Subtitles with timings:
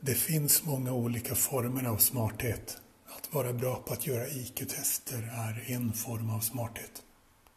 [0.00, 2.76] Det finns många olika former av smarthet.
[3.06, 7.02] Att vara bra på att göra IQ-tester är en form av smarthet.